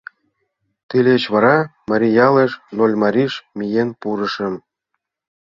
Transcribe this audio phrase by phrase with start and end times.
[0.89, 1.57] Тылеч вара
[1.89, 4.53] марий ялыш— Нольмарийыш— миен пурышым.